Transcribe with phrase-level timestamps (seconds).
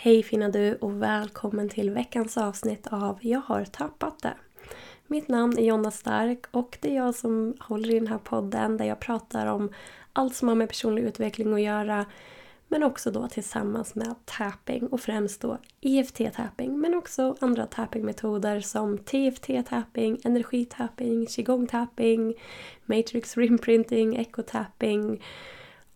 [0.00, 4.34] Hej fina du och välkommen till veckans avsnitt av Jag har tappat det.
[5.06, 8.76] Mitt namn är Jonna Stark och det är jag som håller i den här podden
[8.76, 9.72] där jag pratar om
[10.12, 12.06] allt som har med personlig utveckling att göra
[12.68, 18.98] men också då tillsammans med tapping och främst då EFT-tapping men också andra tappingmetoder som
[18.98, 22.34] TFT-tapping, energitapping, qigong-tapping,
[22.84, 25.22] matrix rimprinting, echo-tapping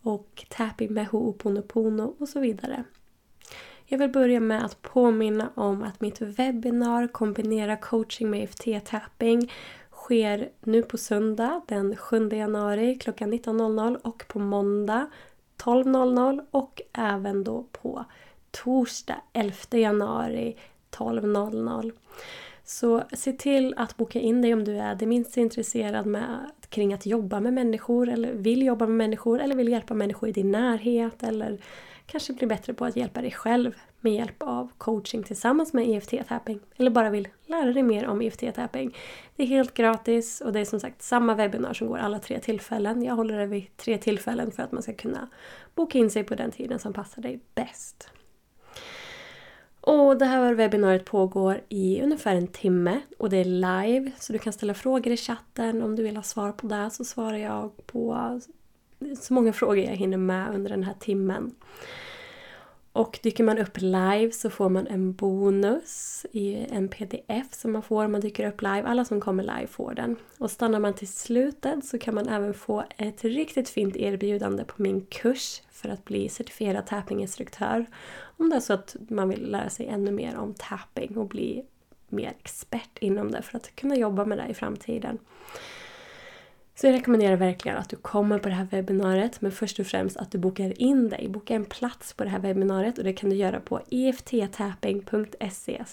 [0.01, 2.83] och tapping med Ho'oponopono och så vidare.
[3.93, 9.51] Jag vill börja med att påminna om att mitt webbinar Kombinera coaching med EFT-tapping
[9.91, 15.07] sker nu på söndag den 7 januari klockan 19.00 och på måndag
[15.63, 18.05] 12.00 och även då på
[18.51, 20.57] torsdag 11 januari
[20.91, 21.91] 12.00.
[22.63, 26.93] Så se till att boka in dig om du är det minst intresserad med, kring
[26.93, 30.51] att jobba med människor eller vill jobba med människor eller vill hjälpa människor i din
[30.51, 31.59] närhet eller
[32.05, 36.59] kanske blir bättre på att hjälpa dig själv med hjälp av coaching tillsammans med EFT-tapping
[36.77, 38.95] eller bara vill lära dig mer om EFT-tapping.
[39.35, 42.39] Det är helt gratis och det är som sagt samma webbinar som går alla tre
[42.39, 43.03] tillfällen.
[43.03, 45.29] Jag håller det vid tre tillfällen för att man ska kunna
[45.75, 48.09] boka in sig på den tiden som passar dig bäst.
[49.81, 54.39] Och det här webbinariet pågår i ungefär en timme och det är live så du
[54.39, 57.87] kan ställa frågor i chatten om du vill ha svar på det så svarar jag
[57.87, 58.13] på
[59.21, 61.55] så många frågor jag hinner med under den här timmen.
[62.93, 67.83] Och dyker man upp live så får man en bonus i en pdf som man
[67.83, 68.83] får om man dyker upp live.
[68.83, 70.15] Alla som kommer live får den.
[70.37, 74.81] Och stannar man till slutet så kan man även få ett riktigt fint erbjudande på
[74.81, 77.85] min kurs för att bli certifierad tappinginstruktör.
[78.37, 81.65] Om det är så att man vill lära sig ännu mer om tapping och bli
[82.09, 85.19] mer expert inom det för att kunna jobba med det i framtiden.
[86.75, 90.17] Så jag rekommenderar verkligen att du kommer på det här webbinariet men först och främst
[90.17, 91.29] att du bokar in dig.
[91.29, 95.83] Boka en plats på det här webbinariet och det kan du göra på efttapping.se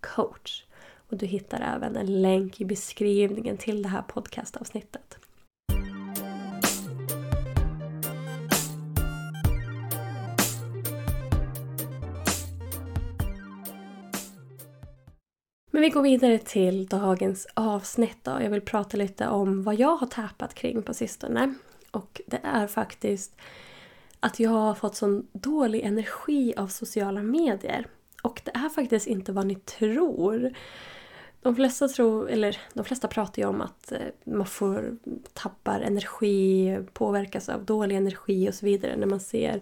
[0.00, 0.64] coach.
[1.08, 5.18] Och du hittar även en länk i beskrivningen till det här podcastavsnittet.
[15.76, 18.30] Men vi går vidare till dagens avsnitt då.
[18.30, 21.54] Jag vill prata lite om vad jag har tappat kring på sistone.
[21.90, 23.36] Och det är faktiskt
[24.20, 27.86] att jag har fått sån dålig energi av sociala medier.
[28.22, 30.52] Och det är faktiskt inte vad ni tror.
[31.46, 34.96] De flesta, tror, eller, de flesta pratar ju om att eh, man får
[35.32, 39.60] tappar energi, påverkas av dålig energi och så vidare när man ser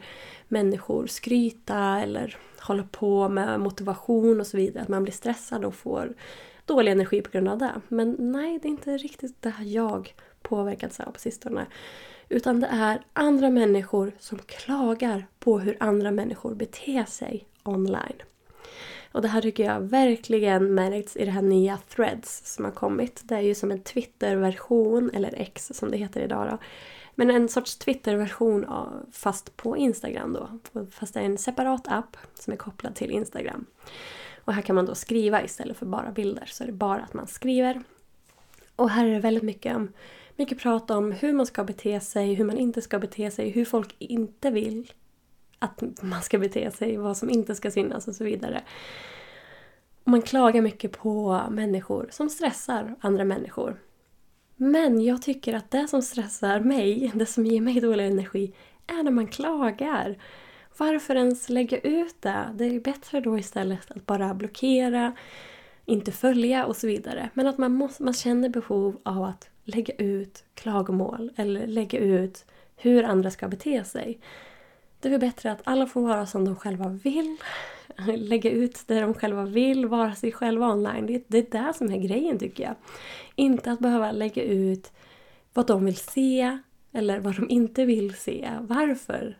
[0.48, 4.82] människor skryta eller hålla på med motivation och så vidare.
[4.82, 6.14] Att man blir stressad och får
[6.64, 7.80] dålig energi på grund av det.
[7.88, 11.66] Men nej, det är inte riktigt det här jag påverkats av på sistone.
[12.28, 18.22] Utan det är andra människor som klagar på hur andra människor beter sig online.
[19.14, 23.20] Och det här tycker jag verkligen märks i det här nya Threads som har kommit.
[23.24, 26.58] Det är ju som en Twitter-version, eller X som det heter idag då.
[27.14, 28.66] Men en sorts Twitter-version
[29.12, 30.48] fast på Instagram då.
[30.90, 33.66] Fast det är en separat app som är kopplad till Instagram.
[34.44, 36.44] Och här kan man då skriva istället för bara bilder.
[36.46, 37.82] Så är det bara att man skriver.
[38.76, 39.92] Och här är det väldigt mycket om
[40.36, 43.64] mycket prat om hur man ska bete sig, hur man inte ska bete sig, hur
[43.64, 44.92] folk inte vill
[45.58, 48.62] att man ska bete sig, vad som inte ska synas och så vidare.
[50.04, 53.80] Man klagar mycket på människor som stressar andra människor.
[54.56, 58.54] Men jag tycker att det som stressar mig, det som ger mig dålig energi,
[58.86, 60.18] är när man klagar.
[60.76, 62.44] Varför ens lägga ut det?
[62.54, 65.12] Det är bättre då istället att bara blockera,
[65.84, 67.30] inte följa och så vidare.
[67.34, 72.44] Men att man, måste, man känner behov av att lägga ut klagomål eller lägga ut
[72.76, 74.20] hur andra ska bete sig.
[75.04, 77.36] Det är väl bättre att alla får vara som de själva vill.
[78.16, 81.06] Lägga ut det de själva vill, vara sig själva online.
[81.06, 82.74] Det, det är det som är grejen tycker jag.
[83.34, 84.92] Inte att behöva lägga ut
[85.54, 86.58] vad de vill se
[86.92, 88.50] eller vad de inte vill se.
[88.60, 89.38] Varför?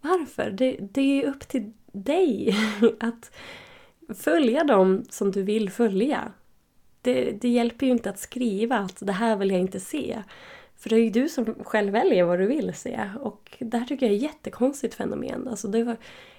[0.00, 0.50] Varför?
[0.50, 2.56] Det, det är upp till dig
[3.00, 3.30] att
[4.14, 6.32] följa dem som du vill följa.
[7.02, 10.22] Det, det hjälper ju inte att skriva att det här vill jag inte se.
[10.82, 13.10] För det är ju du som själv väljer vad du vill se.
[13.20, 15.48] Och det här tycker jag är ett jättekonstigt fenomen.
[15.48, 15.96] Alltså det, var,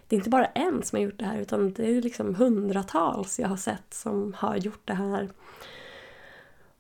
[0.07, 3.39] det är inte bara en som har gjort det här utan det är liksom hundratals
[3.39, 5.29] jag har sett som har gjort det här.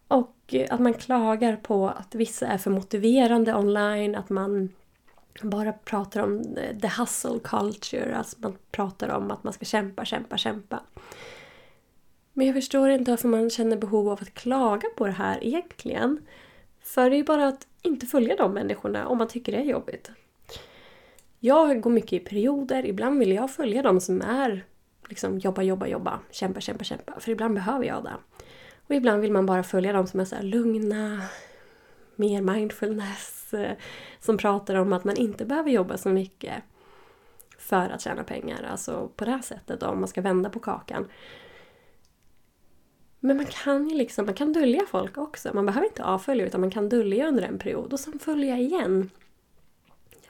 [0.07, 4.69] Och att man klagar på att vissa är för motiverande online, att man
[5.41, 6.43] bara pratar om
[6.81, 10.83] the hustle culture, alltså man pratar om att man ska kämpa, kämpa, kämpa.
[12.33, 16.21] Men jag förstår inte varför man känner behov av att klaga på det här egentligen.
[16.83, 19.63] För det är ju bara att inte följa de människorna om man tycker det är
[19.63, 20.11] jobbigt.
[21.39, 22.85] Jag går mycket i perioder.
[22.85, 24.65] Ibland vill jag följa de som är
[25.09, 27.19] liksom jobba, jobba, jobba, kämpa, kämpa, kämpa.
[27.19, 28.43] För ibland behöver jag det.
[28.87, 31.21] Och ibland vill man bara följa de som är så lugna,
[32.15, 33.77] mer mindfulness, eh,
[34.19, 36.63] som pratar om att man inte behöver jobba så mycket
[37.57, 38.63] för att tjäna pengar.
[38.71, 41.07] Alltså på det här sättet då, om man ska vända på kakan.
[43.25, 45.51] Men man kan ju liksom, man kan dölja folk också.
[45.53, 49.09] Man behöver inte avfölja utan man kan dölja under en period och sen följa igen.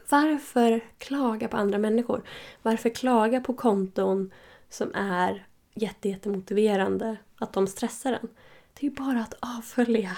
[0.09, 2.23] Varför klaga på andra människor?
[2.61, 4.33] Varför klaga på konton
[4.69, 5.45] som är
[5.75, 8.29] jättejättemotiverande att de stressar en?
[8.73, 10.17] Det är ju bara att avfölja.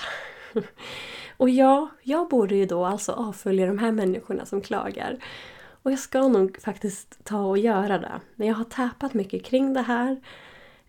[1.38, 5.18] Och ja, jag borde ju då alltså avfölja de här människorna som klagar.
[5.84, 8.22] Och jag ska nog faktiskt ta och göra det.
[8.36, 10.22] Men jag har täpat mycket kring det här.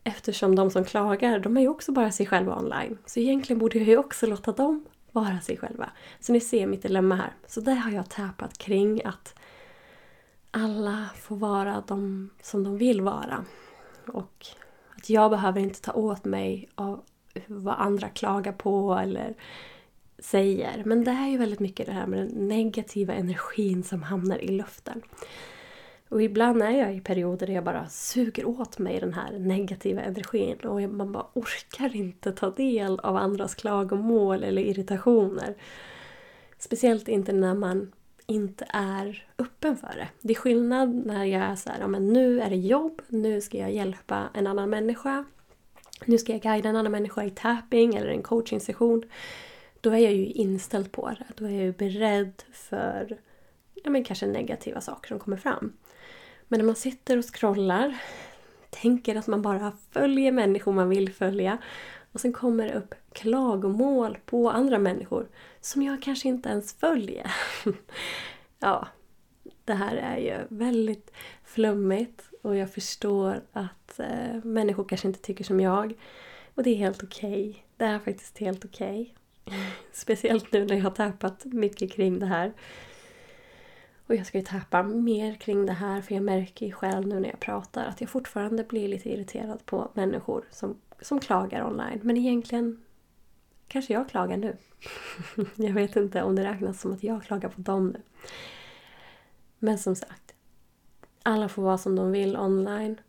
[0.08, 2.98] Eftersom de som klagar, de är ju också bara sig själva online.
[3.06, 5.90] Så egentligen borde jag ju också låta dem vara sig själva.
[6.20, 7.32] Så ni ser mitt dilemma här.
[7.46, 9.34] Så det har jag täpat kring att
[10.50, 13.44] alla får vara de som de vill vara.
[14.06, 14.46] Och
[14.96, 17.04] att jag behöver inte ta åt mig av
[17.46, 19.34] vad andra klagar på eller
[20.18, 20.82] säger.
[20.84, 24.48] Men det är ju väldigt mycket det här med den negativa energin som hamnar i
[24.48, 25.02] luften.
[26.08, 30.02] Och ibland är jag i perioder där jag bara suger åt mig den här negativa
[30.02, 35.54] energin och man bara orkar inte ta del av andras klagomål eller irritationer.
[36.58, 37.92] Speciellt inte när man
[38.26, 40.08] inte är öppen för det.
[40.20, 43.40] Det är skillnad när jag är så här, ja, men nu är det jobb, nu
[43.40, 45.24] ska jag hjälpa en annan människa.
[46.04, 49.04] Nu ska jag guida en annan människa i tapping eller en coaching session
[49.80, 51.26] då är jag ju inställd på det.
[51.36, 53.18] Då är jag ju beredd för
[53.74, 55.72] ja, men kanske negativa saker som kommer fram.
[56.48, 57.98] Men när man sitter och scrollar,
[58.70, 61.58] tänker att man bara följer människor man vill följa
[62.12, 65.28] och sen kommer det upp klagomål på andra människor
[65.60, 67.34] som jag kanske inte ens följer.
[68.58, 68.88] ja,
[69.64, 71.10] det här är ju väldigt
[71.44, 75.94] flummigt och jag förstår att eh, människor kanske inte tycker som jag.
[76.54, 77.50] Och det är helt okej.
[77.50, 77.62] Okay.
[77.76, 79.14] Det är faktiskt helt okej.
[79.44, 79.58] Okay.
[79.92, 82.52] Speciellt nu när jag har tappat mycket kring det här.
[84.06, 87.20] Och jag ska ju tappa mer kring det här för jag märker ju själv nu
[87.20, 92.00] när jag pratar att jag fortfarande blir lite irriterad på människor som, som klagar online.
[92.02, 92.84] Men egentligen
[93.68, 94.56] kanske jag klagar nu.
[95.56, 98.02] jag vet inte om det räknas som att jag klagar på dem nu.
[99.58, 100.34] Men som sagt,
[101.22, 103.00] alla får vara som de vill online.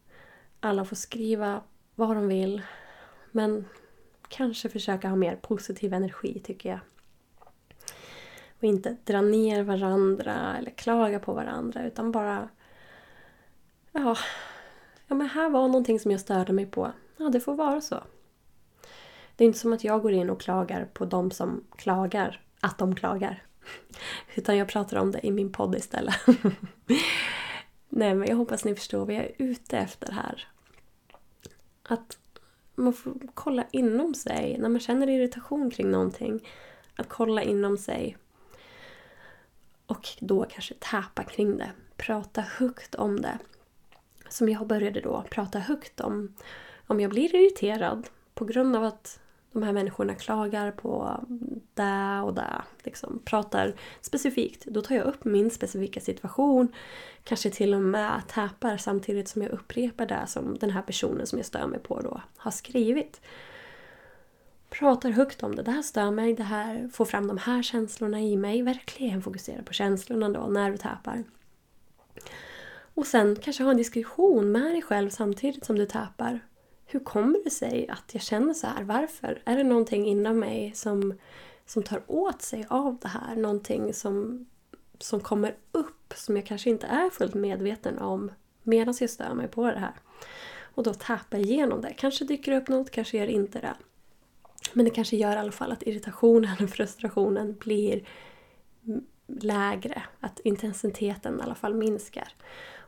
[0.60, 1.62] Alla får skriva
[1.96, 2.62] vad de vill.
[3.32, 3.66] Men
[4.28, 6.80] kanske försöka ha mer positiv energi tycker jag.
[8.58, 12.50] Och inte dra ner varandra eller klaga på varandra utan bara...
[13.92, 14.18] Ja,
[15.08, 16.92] ja men här var någonting som jag störde mig på.
[17.18, 18.04] Ja, det får vara så.
[19.36, 22.78] Det är inte som att jag går in och klagar på de som klagar att
[22.78, 23.44] de klagar.
[24.36, 26.16] Utan jag pratar om det i min podd istället.
[27.90, 30.48] Nej men jag hoppas ni förstår vad jag är ute efter här.
[31.84, 32.18] Att
[32.76, 34.58] man får kolla inom sig.
[34.60, 36.48] När man känner irritation kring någonting.
[36.96, 38.18] Att kolla inom sig.
[39.88, 41.72] Och då kanske täpa kring det.
[41.98, 43.38] Prata högt om det.
[44.30, 46.36] Som jag började då prata högt om.
[46.88, 49.20] Om jag blir irriterad på grund av att
[49.52, 51.24] de här människorna klagar på
[51.74, 52.62] det och det.
[52.84, 54.66] Liksom, pratar specifikt.
[54.66, 56.68] Då tar jag upp min specifika situation.
[57.24, 61.40] Kanske till och med täpar samtidigt som jag upprepar det som den här personen som
[61.40, 63.22] jag stör mig på då har skrivit.
[64.70, 65.64] Pratar högt om det.
[65.64, 66.34] Det här stör mig.
[66.34, 68.62] Det här får fram de här känslorna i mig.
[68.62, 71.24] Verkligen fokusera på känslorna då när du täpar.
[72.94, 76.40] Och sen kanske ha en diskussion med dig själv samtidigt som du täpar
[76.88, 78.84] hur kommer det sig att jag känner så här?
[78.84, 79.42] Varför?
[79.46, 81.14] Är det någonting inom mig som,
[81.66, 83.36] som tar åt sig av det här?
[83.36, 84.46] Någonting som,
[85.00, 88.32] som kommer upp som jag kanske inte är fullt medveten om
[88.64, 89.94] medan jag stör mig på det här.
[90.76, 91.94] Och då tappa igenom det.
[91.94, 93.74] Kanske dyker det upp något, kanske gör inte det.
[94.74, 98.08] Men det kanske gör i alla fall att irritationen och frustrationen blir
[99.28, 100.04] lägre.
[100.20, 102.28] Att intensiteten i alla fall minskar.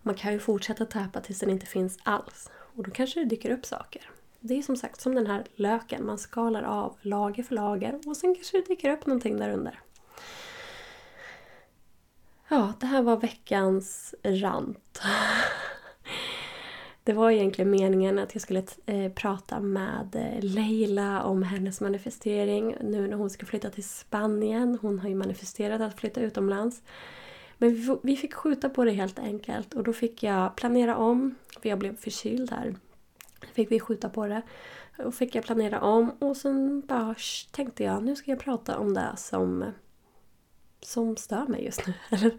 [0.01, 2.49] Man kan ju fortsätta täpa tills den inte finns alls.
[2.75, 4.09] Och då kanske det dyker upp saker.
[4.39, 8.17] Det är som sagt som den här löken, man skalar av lager för lager och
[8.17, 9.79] sen kanske det dyker upp någonting där under.
[12.49, 15.01] Ja, det här var veckans rant.
[17.09, 22.75] Det var egentligen meningen att jag skulle eh, prata med eh, Leila om hennes manifestering
[22.81, 24.77] nu när hon ska flytta till Spanien.
[24.81, 26.81] Hon har ju manifesterat att flytta utomlands.
[27.57, 31.69] Men vi fick skjuta på det helt enkelt och då fick jag planera om, för
[31.69, 32.75] jag blev förkyld här.
[33.53, 34.41] Fick vi skjuta på det.
[34.97, 37.15] Och fick jag planera om och sen bara
[37.51, 39.65] tänkte jag nu ska jag prata om det som
[40.81, 41.93] som stör mig just nu.
[42.09, 42.31] Eller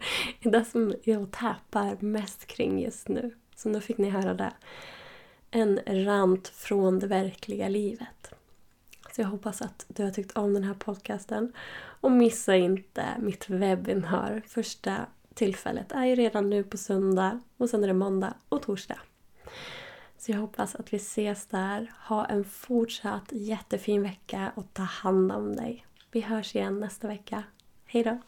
[0.51, 3.35] det som jag tappar mest kring just nu.
[3.61, 4.53] Så nu fick ni höra det.
[5.51, 8.33] En rant från det verkliga livet.
[9.11, 11.53] Så jag hoppas att du har tyckt om den här podcasten.
[12.01, 14.41] Och missa inte mitt webbinar.
[14.47, 18.99] Första tillfället är ju redan nu på söndag och sen är det måndag och torsdag.
[20.17, 21.91] Så jag hoppas att vi ses där.
[22.07, 25.85] Ha en fortsatt jättefin vecka och ta hand om dig.
[26.11, 27.43] Vi hörs igen nästa vecka.
[27.85, 28.19] Hejdå!